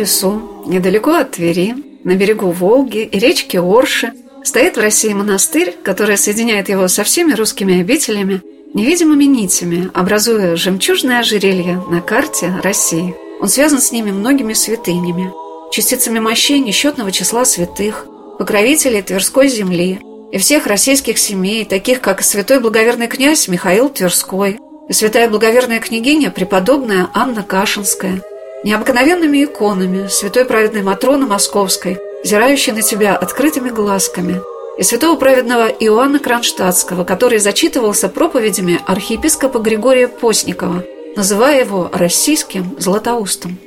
[0.00, 6.16] лесу, недалеко от Твери, на берегу Волги и речки Орши, стоит в России монастырь, который
[6.16, 8.40] соединяет его со всеми русскими обителями
[8.72, 13.14] невидимыми нитями, образуя жемчужное ожерелье на карте России.
[13.40, 15.32] Он связан с ними многими святынями,
[15.72, 18.06] частицами мощей несчетного числа святых,
[18.38, 20.00] покровителей Тверской земли
[20.32, 24.58] и всех российских семей, таких как святой благоверный князь Михаил Тверской
[24.88, 28.22] и святая благоверная княгиня преподобная Анна Кашинская–
[28.64, 34.40] необыкновенными иконами святой праведной Матроны Московской, взирающей на тебя открытыми глазками,
[34.78, 40.84] и святого праведного Иоанна Кронштадтского, который зачитывался проповедями архиепископа Григория Постникова,
[41.16, 43.58] называя его российским Златоустом.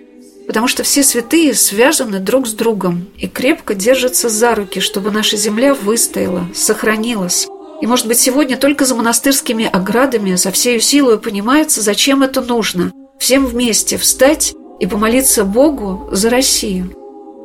[0.48, 5.38] Потому что все святые связаны друг с другом и крепко держатся за руки, чтобы наша
[5.38, 7.48] земля выстояла, сохранилась.
[7.82, 12.92] И, может быть, сегодня только за монастырскими оградами со всей силой понимается, зачем это нужно.
[13.20, 16.96] Всем вместе встать и помолиться Богу за Россию.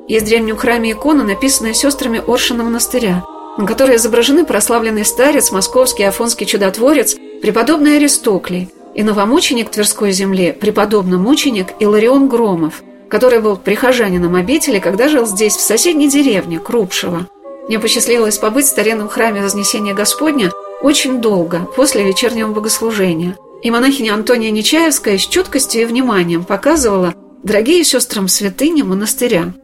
[0.09, 3.25] Есть в древнем храме икона, написанная сестрами Оршина монастыря,
[3.59, 11.19] на которой изображены прославленный старец, московский афонский чудотворец, преподобный Аристоклий и новомученик Тверской земли, преподобный
[11.19, 17.27] мученик Иларион Громов, который был прихожанином обители, когда жил здесь, в соседней деревне, Крупшево.
[17.69, 24.15] Мне посчастливилось побыть в старинном храме Вознесения Господня очень долго, после вечернего богослужения– и монахиня
[24.15, 29.55] Антония Нечаевская с чуткостью и вниманием показывала дорогие сестрам святыни монастыря.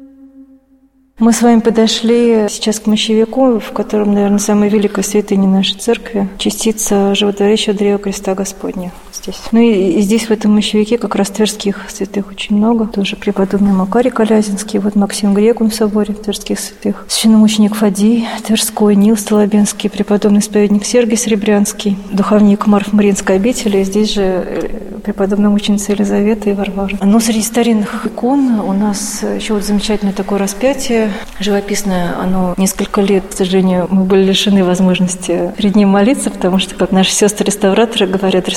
[1.19, 6.29] Мы с вами подошли сейчас к мощевику, в котором, наверное, самая великая святыня нашей церкви,
[6.39, 9.41] частица животворящего древа креста Господня здесь.
[9.53, 12.87] Ну и, и здесь, в этом мощевике, как раз тверских святых очень много.
[12.87, 19.17] Тоже преподобный Макарий Колязинский, вот Максим Грекун в соборе тверских святых, священномученик Фадий Тверской, Нил
[19.17, 25.93] Столобенский, преподобный исповедник Сергий Серебрянский, духовник Марф Мариинской обители, и здесь же э, преподобная мученица
[25.93, 26.97] Елизавета и Варвара.
[27.03, 31.11] Но среди старинных икон у нас еще вот замечательное такое распятие,
[31.41, 36.75] живописное, оно несколько лет, к сожалению, мы были лишены возможности перед ним молиться, потому что,
[36.75, 38.49] как наши сестры-реставраторы говорят,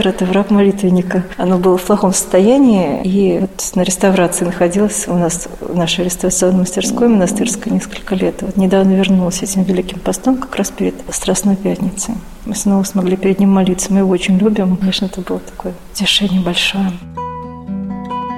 [0.00, 1.24] реставраторы это враг молитвенника.
[1.36, 6.60] Оно было в плохом состоянии, и вот на реставрации находилось у нас в нашей реставрационной
[6.60, 8.42] мастерской монастырской несколько лет.
[8.42, 12.14] Вот недавно вернулась этим великим постом, как раз перед Страстной Пятницей.
[12.46, 13.92] Мы снова смогли перед ним молиться.
[13.92, 14.76] Мы его очень любим.
[14.76, 16.92] Конечно, это было такое утешение большое.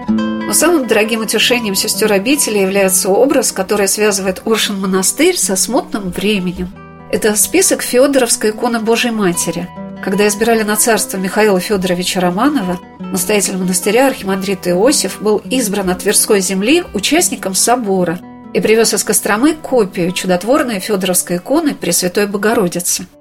[0.09, 6.71] Но самым дорогим утешением сестер обители является образ, который связывает Оршин монастырь со смутным временем.
[7.11, 9.69] Это список Федоровской иконы Божьей Матери–
[10.03, 16.41] когда избирали на царство Михаила Федоровича Романова, настоятель монастыря архимандрит Иосиф был избран от Тверской
[16.41, 18.19] земли участником собора
[18.53, 23.07] и привез из Костромы копию чудотворной Федоровской иконы Пресвятой Богородицы–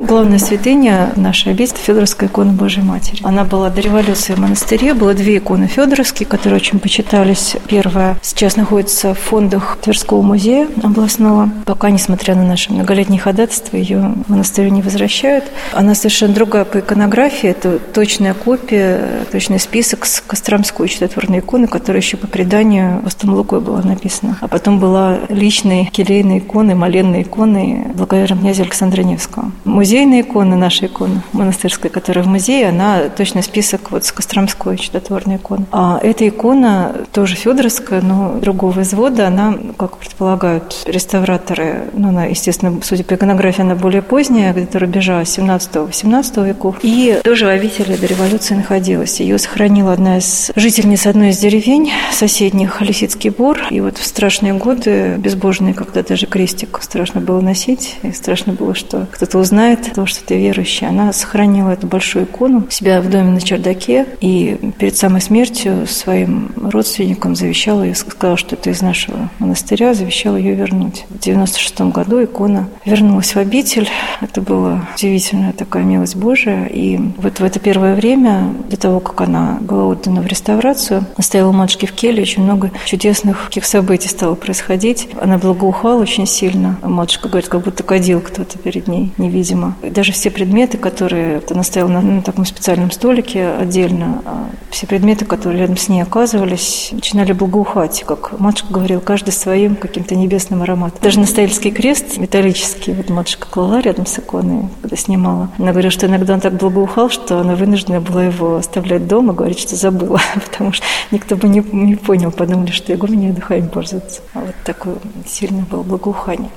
[0.00, 3.20] Главная святыня нашей обители– Федоровская икона Божьей Матери.
[3.24, 4.94] Она была до революции в монастыре.
[4.94, 7.56] Было две иконы Федоровские, которые очень почитались.
[7.66, 11.50] Первая сейчас находится в фондах Тверского музея областного.
[11.66, 15.46] Пока, несмотря на наши многолетние ходатайства, ее монастырю не возвращают.
[15.72, 17.48] Она совершенно другая по иконографии.
[17.48, 19.00] Это точная копия,
[19.32, 24.38] точный список с Костромской чудотворной иконы, которая еще по преданию Остом Лукой была написана.
[24.42, 29.50] А потом была личной келейной иконой, моленной иконой благоверного князя Александра Невского
[29.88, 35.36] музейная икона, наша икона монастырская, которая в музее, она точно список вот с Костромской чудотворной
[35.36, 35.64] иконы.
[35.72, 42.78] А эта икона тоже Федоровская, но другого извода, она, как предполагают реставраторы, ну, она, естественно,
[42.82, 48.04] судя по иконографии, она более поздняя, где-то рубежа 17-18 веков, и тоже в обители до
[48.04, 49.20] революции находилась.
[49.20, 54.52] Ее сохранила одна из жительниц одной из деревень соседних, Лисицкий Бор, и вот в страшные
[54.52, 59.94] годы, безбожные, когда даже крестик страшно было носить, и страшно было, что кто-то узнает, знает
[59.94, 60.86] то, что ты верующий.
[60.86, 65.86] Она сохранила эту большую икону у себя в доме на чердаке и перед самой смертью
[65.86, 71.04] своим родственникам завещала ее, сказала, что это из нашего монастыря, завещала ее вернуть.
[71.08, 73.88] В 96 году икона вернулась в обитель.
[74.20, 76.66] Это была удивительная такая милость Божия.
[76.66, 81.50] И вот в это первое время, до того, как она была отдана в реставрацию, стояла
[81.50, 85.08] у матушки в келье, очень много чудесных таких событий стало происходить.
[85.20, 86.78] Она благоухала очень сильно.
[86.82, 91.62] Матушка говорит, как будто кадил кто-то перед ней невидимо И даже все предметы, которые она
[91.62, 96.90] стояла на, на таком специальном столике отдельно, а все предметы, которые рядом с ней оказывались,
[96.92, 100.98] начинали благоухать, как матушка говорила, каждый своим каким-то небесным ароматом.
[101.02, 105.50] Даже настоятельский крест металлический, вот матушка клала рядом с иконой, когда снимала.
[105.58, 109.58] Она говорила, что иногда он так благоухал, что она вынуждена была его оставлять дома, говорить,
[109.58, 114.20] что забыла, потому что никто бы не, не понял, подумали, что игуменя духами пользуется.
[114.34, 116.50] А вот такое сильное было благоухание.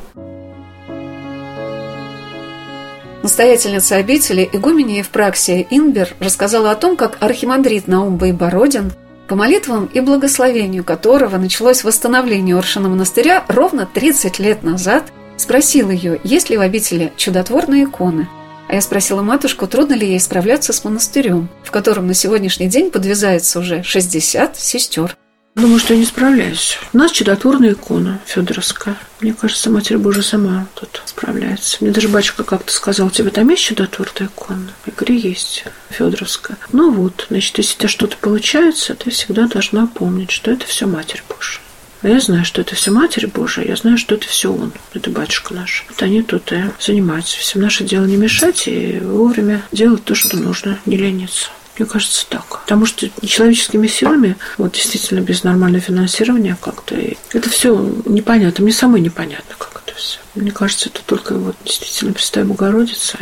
[3.24, 8.94] Настоятельница обители игумени Евпраксия Инбер рассказала о том, как архимандрит Наум Байбородин,
[9.28, 16.20] по молитвам и благословению которого началось восстановление Оршина монастыря ровно 30 лет назад, спросил ее,
[16.24, 18.28] есть ли в обители чудотворные иконы.
[18.68, 22.90] А я спросила матушку, трудно ли ей справляться с монастырем, в котором на сегодняшний день
[22.90, 25.16] подвязается уже 60 сестер.
[25.54, 26.78] Думаю, что я не справляюсь.
[26.94, 28.96] У нас чудотворная икона Федоровская.
[29.20, 31.78] Мне кажется, Матерь Божия сама тут справляется.
[31.82, 34.72] Мне даже батюшка как-то сказал, у тебя там есть чудотворная икона?
[34.86, 36.58] Я говорю, есть, Федоровская.
[36.72, 40.88] Ну вот, значит, если у тебя что-то получается, ты всегда должна помнить, что это все
[40.88, 41.62] Матерь Божия.
[42.02, 45.10] А я знаю, что это все Матерь Божия, я знаю, что это все Он, это
[45.12, 45.86] батюшка наш.
[45.90, 47.38] Вот они тут и занимаются.
[47.38, 51.50] Всем наше дело не мешать и вовремя делать то, что нужно, не лениться.
[51.78, 52.62] Мне кажется, так.
[52.62, 56.96] Потому что человеческими силами, вот действительно без нормального финансирования как-то,
[57.34, 57.76] это все
[58.06, 58.64] непонятно.
[58.64, 60.20] Мне самой непонятно, как это все.
[60.36, 63.18] Мне кажется, это только вот действительно Пресвятая Богородица.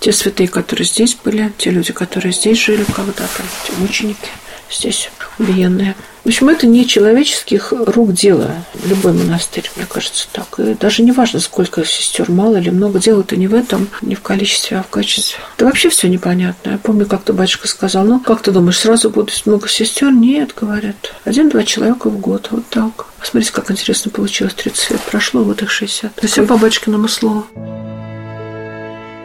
[0.00, 4.28] Те святые, которые здесь были, те люди, которые здесь жили когда-то, те мученики
[4.70, 5.94] здесь убиенные.
[6.24, 8.50] В общем, это не человеческих рук дело,
[8.86, 10.58] любой монастырь, мне кажется, так.
[10.58, 14.22] И даже не важно, сколько сестер, мало или много, дело-то не в этом, не в
[14.22, 15.38] количестве, а в качестве.
[15.58, 16.70] Да вообще все непонятно.
[16.70, 20.12] Я помню, как-то батюшка сказал, ну, как ты думаешь, сразу будет много сестер?
[20.12, 23.06] Нет, говорят, один-два человека в год, вот так.
[23.20, 26.14] Посмотрите, как интересно получилось, 30 лет прошло, вот их 60.
[26.14, 27.46] То все по батюшкиному слову.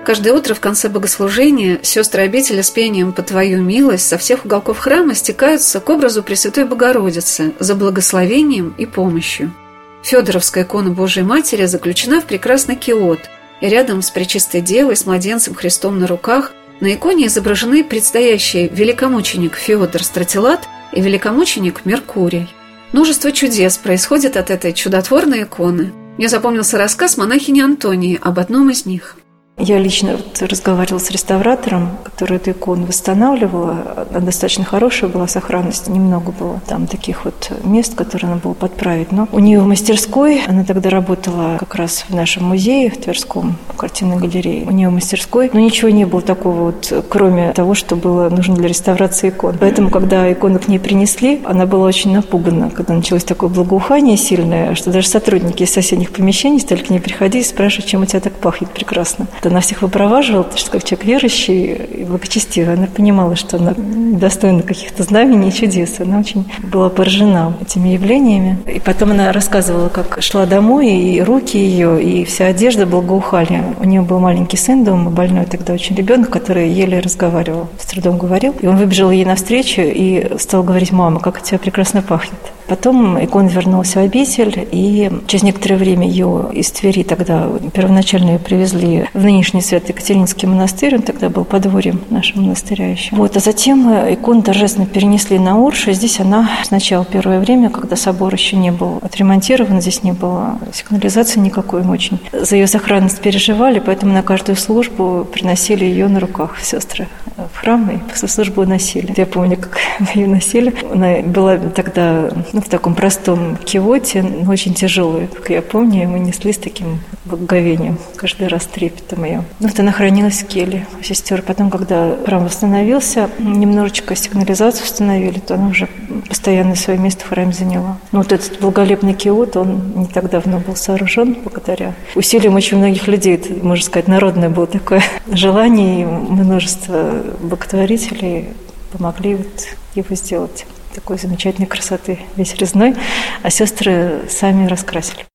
[0.09, 4.79] Каждое утро в конце богослужения сестры обители с пением «По Твою милость» со всех уголков
[4.79, 9.53] храма стекаются к образу Пресвятой Богородицы за благословением и помощью.
[10.01, 13.19] Федоровская икона Божией Матери заключена в прекрасный киот,
[13.61, 19.57] и рядом с Пречистой Девой с младенцем Христом на руках на иконе изображены предстоящий великомученик
[19.57, 22.49] Феодор Стратилат и великомученик Меркурий.
[22.93, 25.93] Множество чудес происходит от этой чудотворной иконы.
[26.17, 29.15] Мне запомнился рассказ монахини Антонии об одном из них–
[29.59, 34.07] я лично вот разговаривала с реставратором, который эту икону восстанавливала.
[34.09, 39.11] Она достаточно хорошая была сохранность, немного было там таких вот мест, которые надо было подправить.
[39.11, 43.57] Но у нее в мастерской, она тогда работала как раз в нашем музее, в Тверском,
[43.77, 44.65] картинной галерее.
[44.65, 48.55] У нее в мастерской, но ничего не было такого вот, кроме того, что было нужно
[48.55, 49.57] для реставрации икон.
[49.59, 54.75] Поэтому, когда икону к ней принесли, она была очень напугана, когда началось такое благоухание сильное,
[54.75, 58.19] что даже сотрудники из соседних помещений стали к ней приходить и спрашивать, чем у тебя
[58.19, 63.35] так пахнет прекрасно она всех выпроваживала, потому что как человек верующий и благочестивый, она понимала,
[63.35, 65.99] что она достойна каких-то знамений и чудес.
[65.99, 68.59] Она очень была поражена этими явлениями.
[68.67, 73.63] И потом она рассказывала, как шла домой, и руки ее, и вся одежда благоухали.
[73.79, 78.17] У нее был маленький сын дома, больной тогда очень ребенок, который еле разговаривал, с трудом
[78.17, 78.55] говорил.
[78.61, 82.39] И он выбежал ей навстречу и стал говорить, мама, как от тебя прекрасно пахнет.
[82.69, 88.39] Потом икона вернулась в обитель, и через некоторое время ее из Твери тогда первоначально ее
[88.39, 93.15] привезли в нынешний Свято-Екатеринский монастырь, он тогда был подворьем нашего монастыря еще.
[93.15, 97.95] Вот, а затем икону торжественно перенесли на Урш, и здесь она сначала первое время, когда
[97.95, 103.19] собор еще не был отремонтирован, здесь не было сигнализации никакой, мы очень за ее сохранность
[103.19, 107.07] переживали, поэтому на каждую службу приносили ее на руках сестры
[107.53, 109.13] в храм, и после службы носили.
[109.15, 109.79] Я помню, как
[110.15, 110.73] ее носили.
[110.91, 112.29] Она была тогда
[112.59, 116.99] ну, в таком простом кивоте, но очень тяжелый, как я помню, мы несли с таким
[117.23, 119.45] благоговением, каждый раз трепетом ее.
[119.61, 121.41] Ну, вот она хранилась в келе у сестер.
[121.41, 125.87] Потом, когда храм восстановился, немножечко сигнализацию установили, то она уже
[126.27, 127.97] постоянно свое место в храме заняла.
[128.11, 133.07] Ну, вот этот благолепный киот, он не так давно был сооружен благодаря усилиям очень многих
[133.07, 133.35] людей.
[133.35, 135.01] Это, можно сказать, народное было такое
[135.31, 138.49] желание, и множество благотворителей
[138.91, 139.47] помогли вот
[139.95, 140.65] его сделать
[140.99, 142.93] такой замечательной красоты, весь резной,
[143.41, 145.25] а сестры сами раскрасили.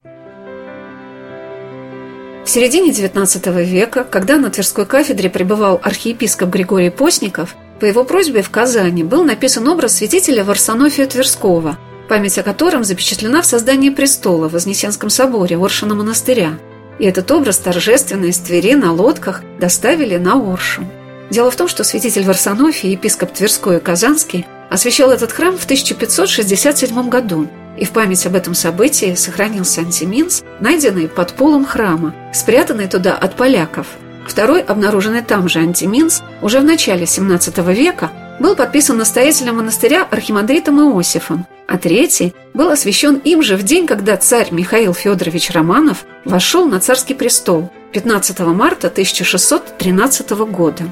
[2.45, 8.43] В середине XIX века, когда на Тверской кафедре пребывал архиепископ Григорий Постников, по его просьбе
[8.43, 11.79] в Казани был написан образ святителя Варсонофия Тверского,
[12.11, 16.59] память о котором запечатлена в создании престола в Вознесенском соборе Оршина монастыря.
[16.99, 20.85] И этот образ торжественно из Твери на лодках доставили на Оршу.
[21.31, 27.09] Дело в том, что святитель Варсонофий, епископ Тверской и Казанский, освящал этот храм в 1567
[27.09, 33.15] году, и в память об этом событии сохранился антиминс, найденный под полом храма, спрятанный туда
[33.15, 33.87] от поляков.
[34.27, 40.81] Второй, обнаруженный там же антиминс, уже в начале XVII века, был подписан настоятелем монастыря архимандритом
[40.81, 46.67] Иосифом, а третий был освящен им же в день, когда царь Михаил Федорович Романов вошел
[46.67, 50.83] на царский престол 15 марта 1613 года.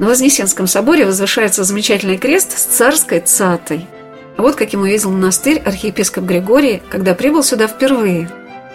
[0.00, 3.86] На Вознесенском соборе возвышается замечательный крест с царской цатой.
[4.36, 8.28] А вот каким увидел монастырь архиепископ Григорий, когда прибыл сюда впервые.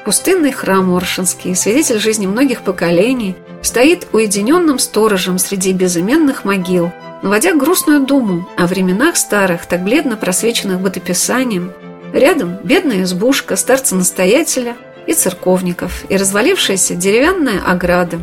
[0.05, 6.93] Пустынный храм Оршинский, свидетель жизни многих поколений, стоит уединенным сторожем среди безыменных могил–
[7.25, 11.73] наводя грустную думу о временах старых, так бледно просвеченных бытописанием.
[12.13, 14.75] Рядом бедная избушка старца-настоятеля
[15.07, 18.19] и церковников, и развалившаяся деревянная ограда.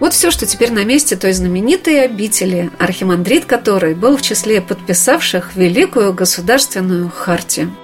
[0.00, 5.54] Вот все, что теперь на месте той знаменитой обители, архимандрит которой был в числе подписавших
[5.54, 7.74] Великую Государственную Хартию.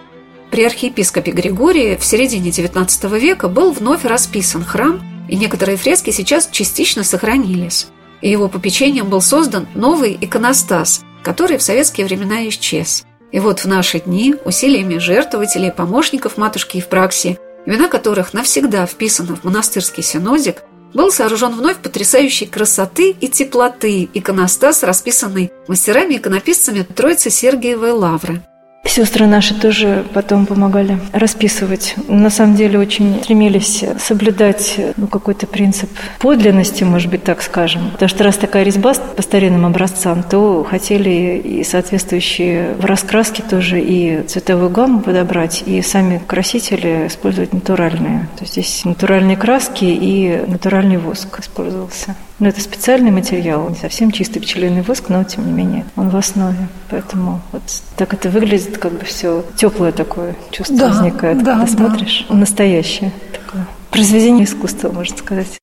[0.51, 6.49] При архиепископе Григории в середине XIX века был вновь расписан храм, и некоторые фрески сейчас
[6.51, 7.87] частично сохранились
[8.21, 13.05] и его попечением был создан новый иконостас, который в советские времена исчез.
[13.33, 19.45] И вот в наши дни усилиями жертвователей помощников матушки Евпраксии, имена которых навсегда вписаны в
[19.45, 20.63] монастырский синодик,
[20.95, 28.43] был сооружен вновь потрясающей красоты и теплоты иконостас, расписанный мастерами-иконописцами Троицы Сергиевой Лавры.
[28.85, 31.95] Сестры наши тоже потом помогали расписывать.
[32.09, 37.91] На самом деле очень стремились соблюдать ну, какой-то принцип подлинности, может быть, так скажем.
[37.93, 43.81] Потому что раз такая резьба по старинным образцам, то хотели и соответствующие в раскраске тоже
[43.81, 48.29] и цветовую гамму подобрать, и сами красители использовать натуральные.
[48.37, 52.17] То есть здесь натуральные краски и натуральный воск использовался.
[52.41, 56.17] Но это специальный материал, не совсем чистый пчелиный воск, но тем не менее он в
[56.17, 56.69] основе.
[56.89, 57.63] Поэтому вот
[57.97, 61.67] так это выглядит, как бы все теплое такое чувство да, возникает, да, когда да.
[61.67, 62.27] смотришь.
[62.31, 63.67] Настоящее такое.
[63.91, 65.60] Произведение искусства, можно сказать.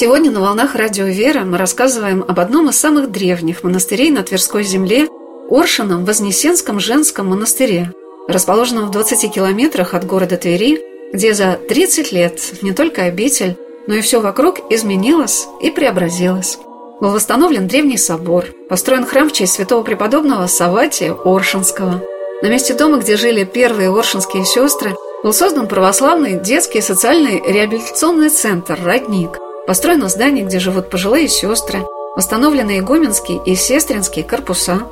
[0.00, 4.62] Сегодня на «Волнах Радио Вера» мы рассказываем об одном из самых древних монастырей на Тверской
[4.62, 5.08] земле–
[5.50, 7.92] Оршином Вознесенском женском монастыре,
[8.28, 10.80] расположенном в 20 километрах от города Твери,
[11.12, 13.56] где за 30 лет не только обитель,
[13.88, 16.60] но и все вокруг изменилось и преобразилось.
[17.00, 22.04] Был восстановлен древний собор, построен храм в честь святого преподобного Саватия Оршинского.
[22.40, 28.78] На месте дома, где жили первые оршинские сестры, был создан православный детский социальный реабилитационный центр
[28.80, 31.84] «Родник», Построено здание, где живут пожилые сестры,
[32.16, 34.84] восстановлены игуменские и сестринские корпуса.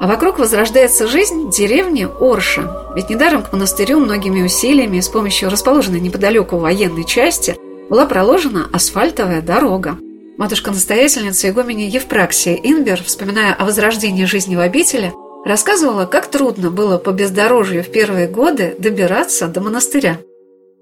[0.00, 2.94] А вокруг возрождается жизнь деревни Орша.
[2.96, 7.58] Ведь недаром к монастырю многими усилиями с помощью расположенной неподалеку военной части
[7.90, 9.98] была проложена асфальтовая дорога.
[10.38, 15.12] Матушка-настоятельница игумени Евпраксия Инбер, вспоминая о возрождении жизни в обители,
[15.44, 20.20] рассказывала, как трудно было по бездорожью в первые годы добираться до монастыря.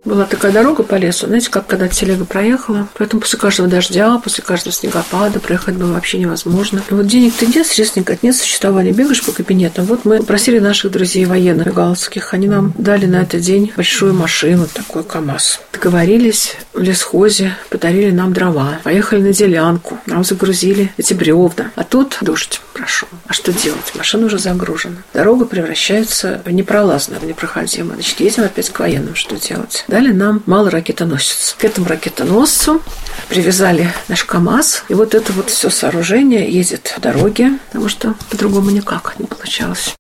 [0.05, 2.89] Была такая дорога по лесу, знаете, как когда телега проехала.
[2.97, 6.83] Поэтому после каждого дождя, после каждого снегопада проехать было вообще невозможно.
[6.91, 8.93] И вот денег-то нет, средств нет, нет существования.
[8.93, 9.85] Бегаешь по кабинетам.
[9.85, 12.33] Вот мы просили наших друзей военных галских.
[12.33, 15.61] Они нам дали на этот день большую машину, такой КАМАЗ.
[15.73, 18.79] Договорились в лесхозе, подарили нам дрова.
[18.83, 19.99] Поехали на делянку.
[20.07, 21.73] Нам загрузили эти бревна.
[21.77, 23.09] А тут дождь прошел.
[23.27, 23.93] А что делать?
[23.95, 24.97] Машина уже загружена.
[25.13, 27.95] Дорога превращается в непролазную, в непроходимую.
[27.95, 29.15] Значит, едем опять к военным.
[29.15, 29.85] Что делать?
[29.87, 31.57] дали нам малый ракетоносец.
[31.59, 32.81] К этому ракетоносцу
[33.29, 34.85] привязали наш КАМАЗ.
[34.89, 39.95] И вот это вот все сооружение едет по дороге, потому что по-другому никак не получалось.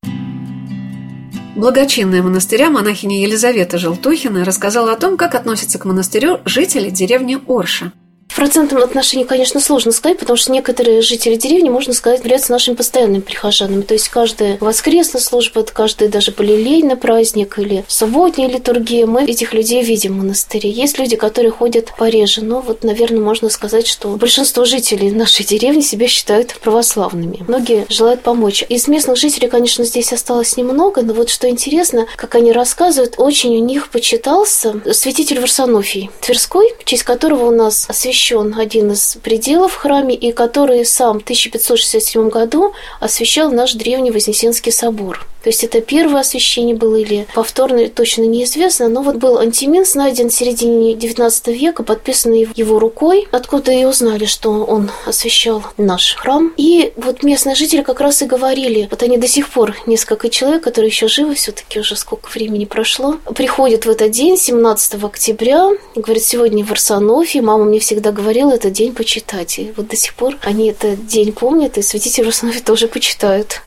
[1.57, 7.93] Благочинная монастыря монахиня Елизавета Желтухина рассказала о том, как относятся к монастырю жители деревни Орша–
[8.31, 12.77] в процентном отношении, конечно, сложно сказать, потому что некоторые жители деревни, можно сказать, являются нашими
[12.77, 13.83] постоянными прихожанами.
[13.83, 19.83] То есть каждая воскресная служба, каждый даже полилейный праздник или субботняя литургия, мы этих людей
[19.83, 20.71] видим в монастыре.
[20.71, 25.81] Есть люди, которые ходят пореже, но вот, наверное, можно сказать, что большинство жителей нашей деревни
[25.81, 27.45] себя считают православными.
[27.49, 28.65] Многие желают помочь.
[28.69, 33.57] Из местных жителей, конечно, здесь осталось немного, но вот что интересно, как они рассказывают, очень
[33.57, 39.17] у них почитался святитель Варсонофий Тверской, в честь которого у нас освящен освящен один из
[39.23, 45.27] пределов в храме, и который сам в 1567 году освящал наш древний Вознесенский собор.
[45.43, 48.89] То есть это первое освящение было или повторное, точно неизвестно.
[48.89, 54.27] Но вот был антиминс найден в середине XIX века, подписанный его рукой, откуда и узнали,
[54.27, 56.53] что он освящал наш храм.
[56.57, 60.63] И вот местные жители как раз и говорили, вот они до сих пор, несколько человек,
[60.63, 66.23] которые еще живы, все-таки уже сколько времени прошло, приходят в этот день, 17 октября, говорят,
[66.23, 69.59] сегодня в Арсенофе, мама мне всегда говорила, этот день почитать.
[69.59, 73.63] И вот до сих пор они этот день помнят, и святитель Арсенофе тоже почитают.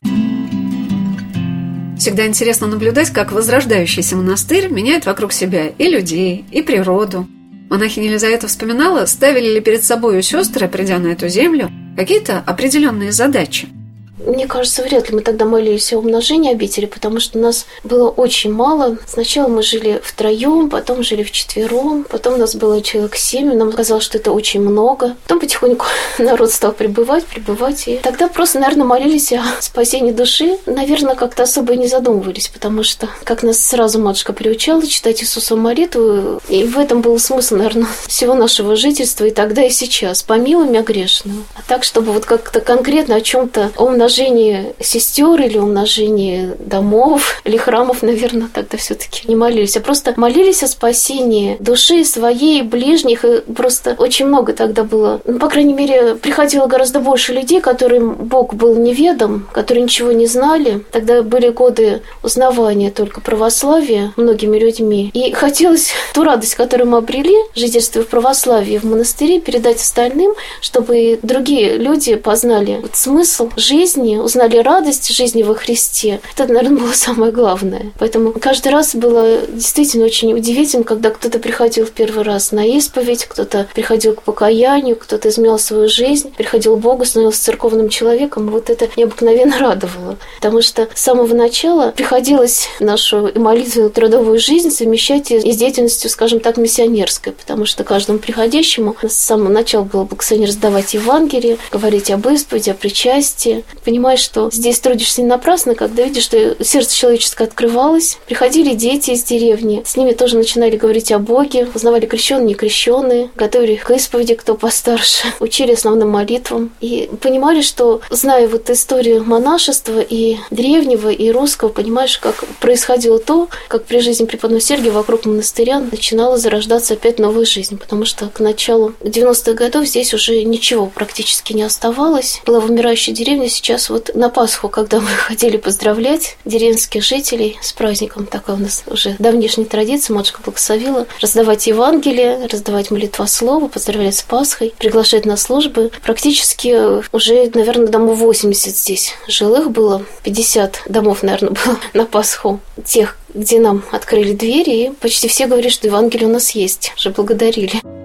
[2.04, 7.30] Всегда интересно наблюдать, как возрождающийся монастырь меняет вокруг себя и людей, и природу.
[7.70, 13.14] Монахиня Елизавета вспоминала, ставили ли перед собой у сестры, придя на эту землю, какие-то определенные
[13.14, 13.70] задачи–
[14.26, 18.52] мне кажется, вряд ли мы тогда молились о умножении обители, потому что нас было очень
[18.52, 18.98] мало.
[19.08, 24.04] Сначала мы жили втроем, потом жили вчетвером, потом у нас было человек семь, нам казалось,
[24.04, 25.16] что это очень много.
[25.24, 25.86] Потом потихоньку
[26.18, 30.58] народ стал прибывать, прибывать, и тогда просто, наверное, молились о спасении души.
[30.66, 35.58] Наверное, как-то особо и не задумывались, потому что, как нас сразу матушка приучала читать Иисусу
[35.58, 40.24] молитву, и в этом был смысл, наверное, всего нашего жительства и тогда, и сейчас.
[40.24, 41.44] Помилуй меня грешную.
[41.56, 47.58] А так, чтобы вот как-то конкретно о чем-то, о умножении сестер или умножении домов или
[47.58, 53.42] храмов, наверное, тогда все-таки не молились, а просто молились о спасении души своей, ближних, и
[53.42, 55.22] просто очень много тогда было.
[55.26, 60.28] Ну, по крайней мере, приходило гораздо больше людей, которым Бог был неведом, которые ничего не
[60.28, 60.84] знали.
[60.92, 65.10] Тогда были годы узнавания только православия многими людьми.
[65.14, 71.20] И хотелось ту радость, которую мы обрели, жительство в православии в монастыре, передать остальным, чтобы
[71.24, 76.20] другие люди познали вот смысл жизни, жизни, узнали радость жизни во Христе.
[76.36, 77.92] Это, наверное, было самое главное.
[78.00, 83.26] Поэтому каждый раз было действительно очень удивительно, когда кто-то приходил в первый раз на исповедь,
[83.26, 88.50] кто-то приходил к покаянию, кто-то изменял свою жизнь, приходил к Богу, становился церковным человеком.
[88.50, 90.18] Вот это необыкновенно радовало.
[90.38, 96.40] Потому что с самого начала приходилось нашу молитвенную трудовую жизнь совмещать и с деятельностью, скажем
[96.40, 97.34] так, миссионерской.
[97.34, 102.74] Потому что каждому приходящему с самого начала было бы раздавать Евангелие, говорить об исповеди, о
[102.74, 103.64] причастии,
[103.94, 108.18] понимаешь, что здесь трудишься не напрасно, когда видишь, что сердце человеческое открывалось.
[108.26, 113.30] Приходили дети из деревни, с ними тоже начинали говорить о Боге, узнавали крещенные, не крещенные,
[113.36, 116.72] готовили их к исповеди, кто постарше, учили основным молитвам.
[116.82, 123.48] И понимали, что, зная вот историю монашества и древнего, и русского, понимаешь, как происходило то,
[123.68, 128.40] как при жизни преподобного Сергия вокруг монастыря начинала зарождаться опять новая жизнь, потому что к
[128.40, 132.42] началу 90-х годов здесь уже ничего практически не оставалось.
[132.44, 137.74] Была вымирающая деревня, сейчас раз вот на Пасху, когда мы ходили поздравлять деревенских жителей с
[137.74, 144.22] праздником, такая у нас уже давнишняя традиция, матушка благословила, раздавать Евангелие, раздавать молитвослово, поздравлять с
[144.22, 145.92] Пасхой, приглашать на службы.
[146.04, 152.60] Практически уже, наверное, домов 80 здесь жилых было, 50 домов, наверное, было на Пасху.
[152.86, 157.10] Тех, где нам открыли двери, и почти все говорят, что Евангелие у нас есть, уже
[157.10, 158.03] благодарили.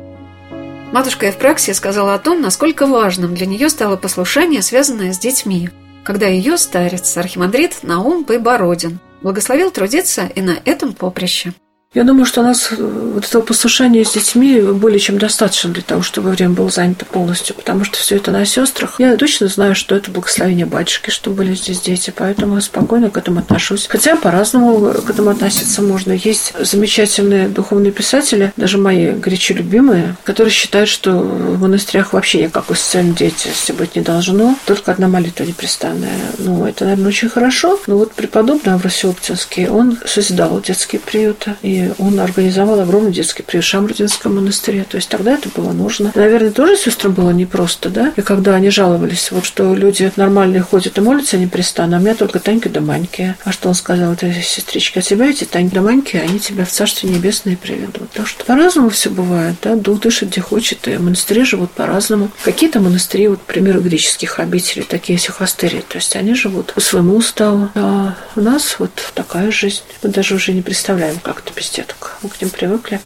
[0.91, 5.69] Матушка Евпраксия сказала о том, насколько важным для нее стало послушание, связанное с детьми,
[6.03, 11.53] когда ее старец, архимандрит Наум Байбородин, благословил трудиться и на этом поприще.
[11.95, 15.83] Я думаю, что у нас э, вот этого послушания с детьми более чем достаточно для
[15.83, 18.97] того, чтобы время было занято полностью, потому что все это на сестрах.
[19.01, 23.17] Я точно знаю, что это благословение батюшки, что были здесь дети, поэтому я спокойно к
[23.17, 23.87] этому отношусь.
[23.89, 26.13] Хотя по-разному к этому относиться можно.
[26.13, 32.77] Есть замечательные духовные писатели, даже мои горячо любимые, которые считают, что в монастырях вообще никакой
[32.77, 36.19] социальной деятельности быть не должно, только одна молитва непрестанная.
[36.37, 37.81] Ну, это, наверное, очень хорошо.
[37.87, 43.65] Но вот преподобный Авросий Оптинский, он созидал детские приюты, и он организовал огромный детский приют
[43.65, 44.85] в Шамрудинском монастыре.
[44.89, 46.13] То есть тогда это было нужно.
[46.15, 48.13] Наверное, тоже сестрам было непросто, да?
[48.17, 52.15] И когда они жаловались, вот что люди нормальные ходят и молятся непрестанно, а у меня
[52.15, 53.35] только Танька да Маньки.
[53.45, 55.01] А что он сказал этой сестричке?
[55.01, 58.11] А тебя эти Таньки да Маньки, они тебя в Царствие Небесное приведут.
[58.13, 59.75] Так что по-разному все бывает, да?
[59.75, 62.31] Дух дышит где хочет, и монастыри живут по-разному.
[62.43, 67.17] Какие-то монастыри, вот, к примеру, греческих обителей, такие сихастери, то есть они живут по своему
[67.17, 67.71] уставу.
[67.75, 69.83] А у нас вот такая жизнь.
[70.03, 72.19] Мы даже уже не представляем, как это без деток.
[72.23, 73.01] Мы к ним привыкли.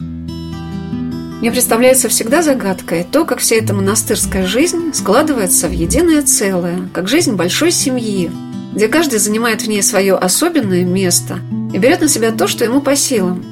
[1.43, 7.09] Мне представляется всегда загадкой то, как вся эта монастырская жизнь складывается в единое целое, как
[7.09, 8.31] жизнь большой семьи,
[8.73, 11.39] где каждый занимает в ней свое особенное место
[11.73, 13.43] и берет на себя то, что ему по силам.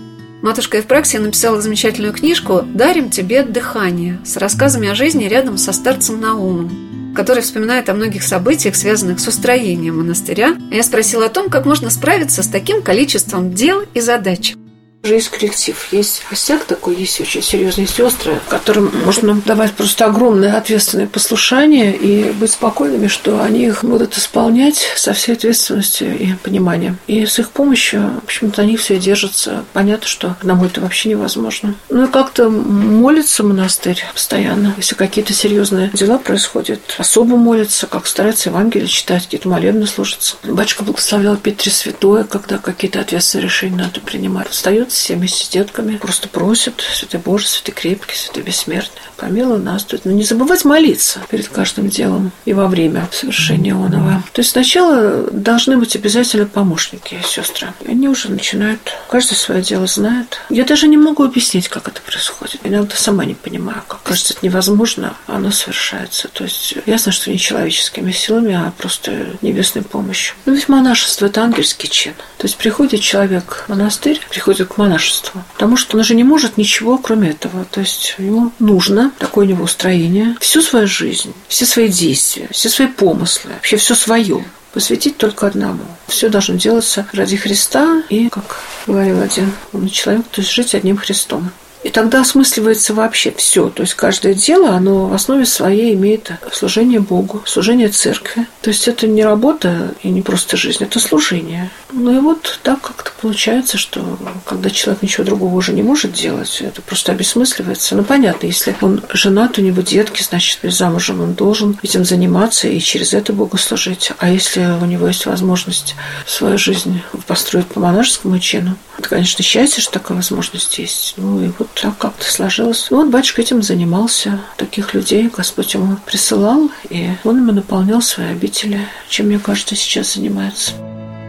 [0.41, 6.19] Матушка Евпраксия написала замечательную книжку «Дарим тебе дыхание» с рассказами о жизни рядом со старцем
[6.19, 10.56] Наумом, который вспоминает о многих событиях, связанных с устроением монастыря.
[10.71, 14.56] Я спросила о том, как можно справиться с таким количеством дел и задач.
[15.04, 20.56] Уже есть коллектив, есть костяк такой, есть очень серьезные сестры, которым можно давать просто огромное
[20.56, 26.98] ответственное послушание и быть спокойными, что они их будут исполнять со всей ответственностью и пониманием.
[27.08, 29.66] И с их помощью, в общем-то, они все держатся.
[29.74, 31.76] Понятно, что одному это вообще невозможно.
[31.90, 34.74] Ну и как-то молится монастырь постоянно.
[34.78, 40.36] Если какие-то серьезные дела происходят, особо молится, как старается Евангелие читать, какие-то молебны служатся.
[40.44, 44.50] Батюшка благословлял Петре Святое, когда какие-то ответственные решения надо принимать.
[44.50, 49.84] Встает всеми сидетками, просто просят, Святой Боже, Святый Крепкий, Святый Бессмертный, помилуй нас.
[49.84, 54.23] То есть, ну, не забывать молиться перед каждым делом и во время совершения оного.
[54.34, 57.73] То есть сначала должны быть обязательно помощники, сестры.
[57.88, 60.39] Они уже начинают, каждый свое дело знает.
[60.49, 62.62] Я даже не могу объяснить, как это происходит.
[62.63, 64.04] Иногда сама не понимаю, как.
[64.04, 66.27] Кажется, это невозможно, оно совершается.
[66.30, 70.36] То есть ясно, что не человеческими силами, а просто небесной помощью.
[70.45, 72.13] Ну, ведь монашество– это ангельский чин.
[72.38, 75.44] То есть приходит человек в монастырь, приходит к монашеству.
[75.54, 77.65] Потому что он же не может ничего, кроме этого.
[77.65, 82.70] То есть ему нужно, такое у него устроение, всю свою жизнь, все свои действия, все
[82.70, 85.84] свои помыслы, вообще все свое посвятить только одному.
[86.08, 90.98] Все должно делаться ради Христа и, как говорил один умный человек, то есть жить одним
[90.98, 91.52] Христом.
[91.84, 93.70] И тогда осмысливается вообще все.
[93.70, 98.46] То есть каждое дело, оно в основе своей имеет служение Богу, служение церкви.
[98.62, 101.72] То есть это не работа и не просто жизнь, это служение.
[101.91, 106.62] Ну и вот так как-то получается, что когда человек ничего другого уже не может делать,
[106.62, 107.96] это просто обесмысливается.
[107.96, 112.80] Ну понятно, если он женат, у него детки, значит, замужем он должен этим заниматься и
[112.80, 114.12] через это Богу служить.
[114.20, 115.96] А если у него есть возможность
[116.28, 121.15] свою жизнь построить по монашескому чину, это, конечно, счастье, что такая возможность есть.
[121.17, 122.89] Ну и вот так как-то сложилось.
[122.91, 124.39] Вот батюшка этим занимался.
[124.57, 128.79] Таких людей Господь ему присылал, и он ему наполнял свои обители,
[129.10, 130.73] чем, мне кажется, сейчас занимается.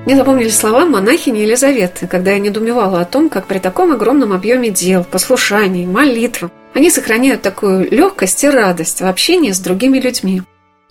[0.05, 4.71] Мне запомнили слова монахини Елизаветы, когда я недоумевала о том, как при таком огромном объеме
[4.71, 10.43] дел, послушаний, молитв они сохраняют такую легкость и радость в общении с другими людьми.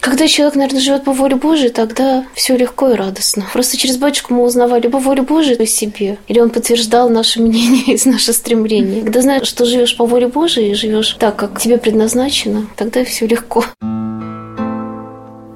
[0.01, 3.45] Когда человек, наверное, живет по воле Божией, тогда все легко и радостно.
[3.53, 6.17] Просто через батюшку мы узнавали по воле Божией о себе.
[6.27, 9.03] Или он подтверждал наше мнение и наше стремление.
[9.03, 13.27] Когда знаешь, что живешь по воле Божией и живешь так, как тебе предназначено, тогда все
[13.27, 13.63] легко.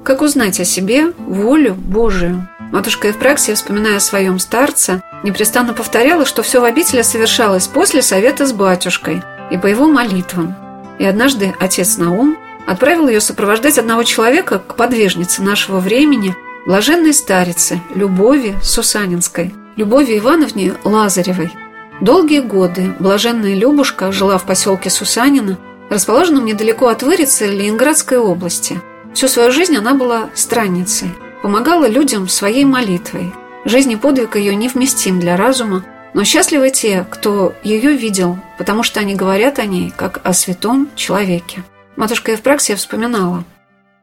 [0.04, 2.48] Как узнать о себе волю Божию?
[2.70, 8.46] Матушка Евпраксия, вспоминая о своем старце, непрестанно повторяла, что все в обители совершалось после совета
[8.46, 10.54] с батюшкой и по его молитвам.
[11.00, 16.34] И однажды отец Наум отправил ее сопровождать одного человека к подвижнице нашего времени,
[16.66, 21.52] блаженной старице Любови Сусанинской, Любови Ивановне Лазаревой.
[22.00, 28.80] Долгие годы блаженная Любушка жила в поселке Сусанина, расположенном недалеко от Вырицы Ленинградской области.
[29.14, 31.08] Всю свою жизнь она была странницей,
[31.42, 33.32] помогала людям своей молитвой.
[33.64, 39.00] Жизнь и подвиг ее невместим для разума, но счастливы те, кто ее видел, потому что
[39.00, 41.62] они говорят о ней, как о святом человеке.
[41.96, 43.44] Матушка Евпраксия вспоминала.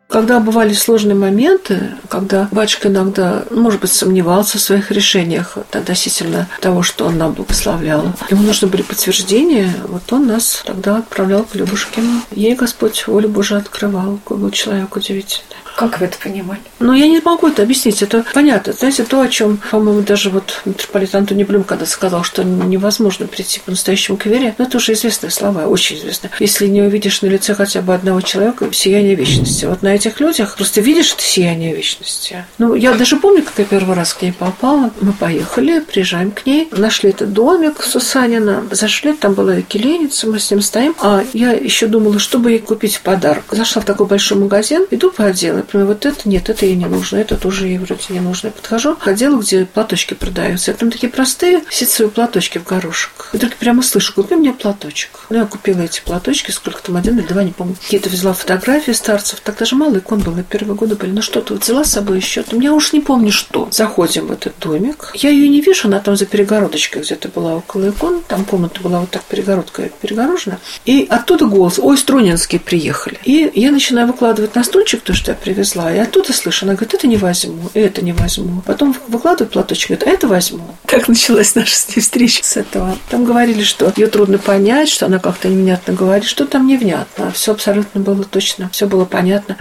[0.09, 6.83] Когда бывали сложные моменты, когда батюшка иногда, может быть, сомневался в своих решениях относительно того,
[6.83, 12.01] что он нам благословлял, ему нужны были подтверждения, вот он нас тогда отправлял к Любушке.
[12.31, 15.55] Ей Господь волю Божию открывал, какой был человек удивительный.
[15.89, 16.61] Как вы это понимали?
[16.79, 18.01] Ну, я не могу это объяснить.
[18.01, 18.71] Это понятно.
[18.71, 23.59] Знаете, то, о чем, по-моему, даже вот митрополит Антоний Блюм когда сказал, что невозможно прийти
[23.59, 26.31] по-настоящему к вере, ну, это уже известные слова, очень известные.
[26.39, 29.65] Если не увидишь на лице хотя бы одного человека сияние вечности.
[29.65, 32.45] Вот на этих людях просто видишь это сияние вечности.
[32.57, 34.91] Ну, я даже помню, как я первый раз к ней попала.
[35.01, 40.49] Мы поехали, приезжаем к ней, нашли этот домик Сусанина, зашли, там была келеница, мы с
[40.49, 40.95] ним стоим.
[41.01, 43.43] А я еще думала, чтобы ей купить подарок.
[43.51, 46.85] Зашла в такой большой магазин, иду по отделу, например, вот это нет, это ей не
[46.85, 48.47] нужно, это тоже ей вроде не нужно.
[48.47, 50.71] Я подхожу к отделу, где платочки продаются.
[50.71, 53.29] Я там такие простые ситцевые платочки в горошек.
[53.33, 55.11] И вдруг прямо слышу, купи мне платочек.
[55.29, 57.75] Ну, я купила эти платочки, сколько там, один или два, не помню.
[57.81, 61.11] Какие-то взяла фотографии старцев, так даже мало икон было, первые годы были.
[61.11, 62.43] Ну, что-то вот взяла с собой еще.
[62.51, 63.67] Я уж не помню, что.
[63.71, 65.11] Заходим в этот домик.
[65.15, 68.21] Я ее не вижу, она там за перегородочкой где-то была около икон.
[68.27, 70.59] Там комната была вот так перегородка перегорожена.
[70.85, 73.17] И оттуда голос, ой, Струнинские приехали.
[73.23, 75.93] И я начинаю выкладывать на стульчик то, что я привезла.
[75.93, 78.61] И оттуда слышу, она говорит, это не возьму, это не возьму.
[78.65, 80.63] Потом выкладывает платочек, говорит, а это возьму.
[80.85, 82.97] Как началась наша с ней встреча с этого?
[83.09, 87.31] Там говорили, что ее трудно понять, что она как-то невнятно говорит, что там невнятно.
[87.31, 89.57] Все абсолютно было точно, все было понятно.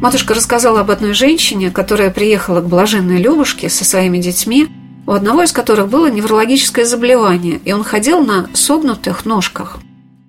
[0.00, 4.68] Матушка рассказала об одной женщине, которая приехала к блаженной Любушке со своими детьми,
[5.06, 9.78] у одного из которых было неврологическое заболевание, и он ходил на согнутых ножках.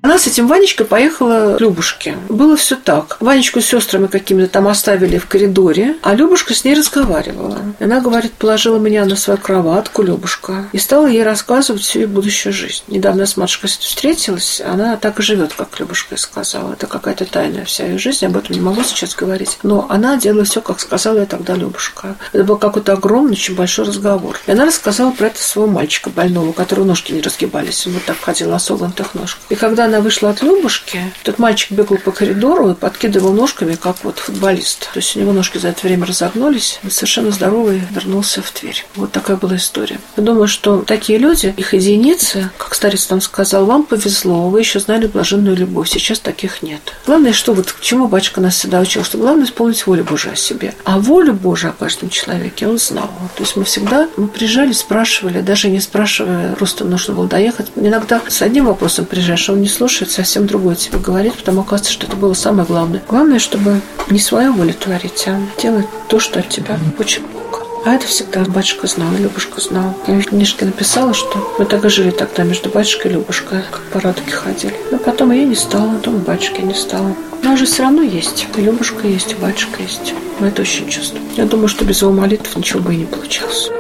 [0.01, 2.17] Она с этим Ванечкой поехала к Любушке.
[2.29, 3.17] Было все так.
[3.19, 7.57] Ванечку с сестрами какими-то там оставили в коридоре, а Любушка с ней разговаривала.
[7.81, 12.53] Она, говорит, положила меня на свою кроватку, Любушка, и стала ей рассказывать всю ее будущую
[12.53, 12.83] жизнь.
[12.87, 16.73] Недавно с матушкой встретилась, она так и живет, как Любушка и сказала.
[16.73, 19.59] Это какая-то тайная вся ее жизнь, об этом не могу сейчас говорить.
[19.63, 22.15] Но она делала все, как сказала я тогда Любушка.
[22.31, 24.39] Это был какой-то огромный, очень большой разговор.
[24.47, 27.85] И она рассказала про это своего мальчика больного, у которого ножки не разгибались.
[27.85, 29.43] Он вот так ходил на согнутых ножках.
[29.49, 33.97] И когда она вышла от Любушки, этот мальчик бегал по коридору и подкидывал ножками, как
[34.03, 34.89] вот футболист.
[34.93, 36.79] То есть у него ножки за это время разогнулись.
[36.83, 38.85] Он совершенно здоровый вернулся в Тверь.
[38.95, 39.99] Вот такая была история.
[40.15, 44.79] Я думаю, что такие люди, их единицы, как старец там сказал, вам повезло, вы еще
[44.79, 45.89] знали блаженную любовь.
[45.89, 46.93] Сейчас таких нет.
[47.05, 50.37] Главное, что вот к чему батюшка нас всегда учил, что главное исполнить волю Божию о
[50.37, 50.73] себе.
[50.85, 53.09] А волю Божию о каждом человеке он знал.
[53.35, 57.67] То есть мы всегда, мы приезжали, спрашивали, даже не спрашивая, просто нужно было доехать.
[57.75, 61.93] Иногда с одним вопросом приезжаешь, а он не слушает, совсем другое тебе говорит, потому оказывается,
[61.93, 63.01] что это было самое главное.
[63.07, 67.63] Главное, чтобы не свою волю творить, а делать то, что от тебя очень Бог.
[67.85, 69.95] А это всегда батюшка знал, и Любушка знал.
[70.05, 73.79] Я в книжке написала, что мы так и жили тогда между батюшкой и Любушкой, как
[73.93, 74.75] по радуге ходили.
[74.91, 77.15] Но потом я не стала, потом батюшки не стала.
[77.41, 78.47] Но уже все равно есть.
[78.57, 80.13] И Любушка есть, и батюшка есть.
[80.41, 81.23] Мы это очень чувствуем.
[81.37, 83.71] Я думаю, что без его молитв ничего бы и не получалось.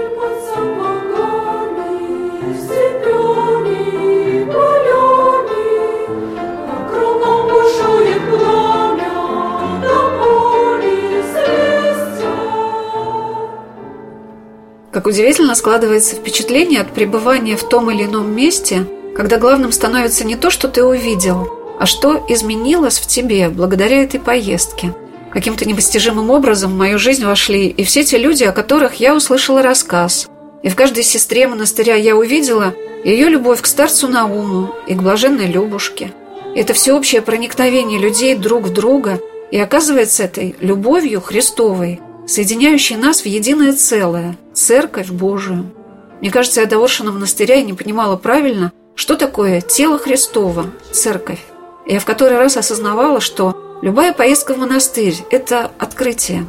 [14.91, 20.35] Как удивительно складывается впечатление от пребывания в том или ином месте, когда главным становится не
[20.35, 21.47] то, что ты увидел,
[21.79, 24.95] а что изменилось в тебе благодаря этой поездке.
[25.31, 29.61] Каким-то непостижимым образом в мою жизнь вошли и все те люди, о которых я услышала
[29.61, 30.27] рассказ.
[30.63, 32.73] И в каждой сестре монастыря я увидела
[33.03, 36.13] ее любовь к старцу Науму и к блаженной Любушке.
[36.55, 39.19] Это всеобщее проникновение людей друг в друга
[39.51, 41.99] и оказывается этой любовью Христовой–
[42.29, 45.65] соединяющий нас в единое целое– Церковь Божию.
[46.21, 51.39] Мне кажется, я до Оршина монастыря и не понимала правильно, что такое тело Христово, Церковь.
[51.87, 56.45] Я в который раз осознавала, что любая поездка в монастырь– это открытие.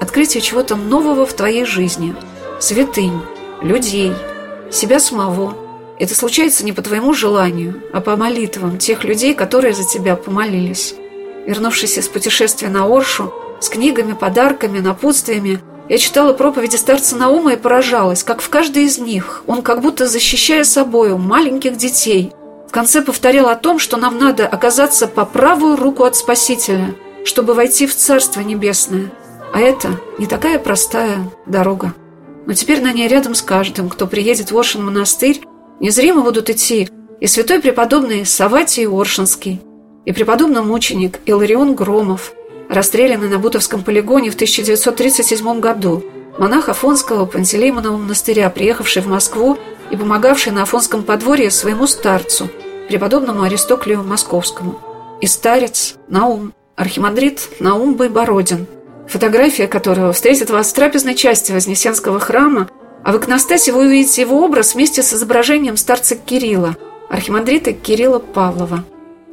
[0.00, 2.14] Открытие чего-то нового в твоей жизни.
[2.60, 3.20] Святынь,
[3.60, 4.12] людей,
[4.70, 5.56] себя самого.
[5.98, 10.94] Это случается не по твоему желанию, а по молитвам тех людей, которые за тебя помолились.
[11.44, 13.32] Вернувшись из путешествия на Оршу,
[13.64, 15.60] с книгами, подарками, напутствиями.
[15.88, 20.06] Я читала проповеди старца Наума и поражалась, как в каждой из них он, как будто
[20.06, 22.32] защищая собою маленьких детей,
[22.68, 27.54] в конце повторял о том, что нам надо оказаться по правую руку от Спасителя, чтобы
[27.54, 29.12] войти в Царство Небесное.
[29.52, 31.94] А это не такая простая дорога.
[32.46, 35.42] Но теперь на ней рядом с каждым, кто приедет в Оршин монастырь,
[35.80, 36.88] незримо будут идти
[37.20, 39.62] и святой преподобный Саватий Оршинский,
[40.04, 42.32] и преподобный мученик Иларион Громов–
[42.68, 46.04] расстрелянный на Бутовском полигоне в 1937 году,
[46.38, 49.58] монах Афонского Пантелеймонова монастыря, приехавший в Москву
[49.90, 52.48] и помогавший на Афонском подворье своему старцу,
[52.88, 54.80] преподобному Аристоклию Московскому.
[55.20, 58.66] И старец Наум, архимандрит Наум Байбородин,
[59.08, 62.68] фотография которого встретит вас в трапезной части Вознесенского храма,
[63.04, 66.76] а в иконостасе вы увидите его образ вместе с изображением старца Кирилла,
[67.10, 68.84] архимандрита Кирилла Павлова.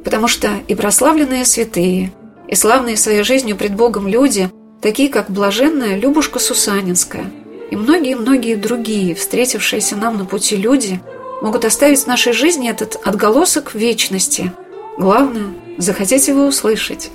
[0.04, 2.12] Потому что и прославленные святые–
[2.52, 4.50] и славные своей жизнью пред Богом люди,
[4.82, 7.24] такие как блаженная Любушка Сусанинская
[7.70, 11.00] и многие-многие другие, встретившиеся нам на пути люди,
[11.40, 14.52] могут оставить в нашей жизни этот отголосок вечности.
[14.98, 17.10] Главное, захотеть его услышать.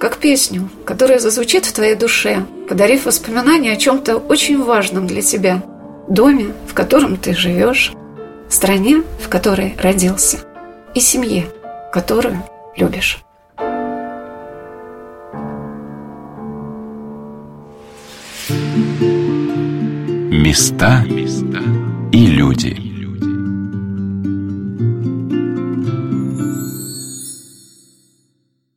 [0.00, 5.62] Как песню, которая зазвучит в твоей душе, подарив воспоминания о чем-то очень важном для тебя,
[6.08, 7.92] доме, в котором ты живешь,
[8.48, 10.38] стране, в которой родился,
[10.96, 11.46] и семье,
[11.92, 12.42] которую
[12.76, 13.22] любишь.
[20.40, 21.04] Места
[22.12, 22.89] и люди.